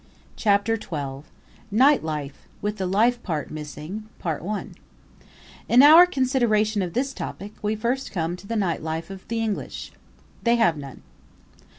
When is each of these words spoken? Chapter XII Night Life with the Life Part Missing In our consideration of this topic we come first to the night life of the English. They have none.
Chapter 0.35 0.79
XII 0.81 1.29
Night 1.69 2.03
Life 2.03 2.47
with 2.59 2.77
the 2.77 2.87
Life 2.87 3.21
Part 3.21 3.51
Missing 3.51 4.09
In 5.69 5.83
our 5.83 6.07
consideration 6.07 6.81
of 6.81 6.93
this 6.93 7.13
topic 7.13 7.53
we 7.61 7.75
come 7.75 7.81
first 7.81 8.07
to 8.11 8.47
the 8.47 8.55
night 8.55 8.81
life 8.81 9.11
of 9.11 9.27
the 9.27 9.43
English. 9.43 9.91
They 10.41 10.55
have 10.55 10.75
none. 10.75 11.03